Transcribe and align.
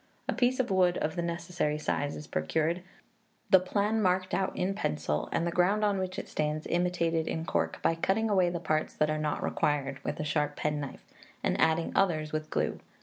A 0.27 0.33
piece 0.33 0.59
of 0.59 0.71
wood 0.71 0.97
of 0.97 1.15
the 1.15 1.21
necessary 1.21 1.77
size 1.77 2.15
is 2.15 2.25
procured, 2.25 2.81
the 3.51 3.59
plan 3.59 4.01
marked 4.01 4.33
out 4.33 4.55
in 4.57 4.73
pencil, 4.73 5.29
and 5.31 5.45
the 5.45 5.51
ground 5.51 5.85
on 5.85 5.99
which 5.99 6.17
it 6.17 6.27
stands 6.27 6.65
imitated 6.65 7.27
in 7.27 7.45
cork, 7.45 7.79
by 7.83 7.93
cutting 7.93 8.27
away 8.27 8.49
the 8.49 8.59
parts 8.59 8.95
that 8.95 9.11
are 9.11 9.19
not 9.19 9.43
required 9.43 9.99
with 10.03 10.19
a 10.19 10.23
sharp 10.23 10.55
penknife, 10.55 11.05
and 11.43 11.61
adding 11.61 11.91
others 11.93 12.33
with 12.33 12.49
glue. 12.49 12.79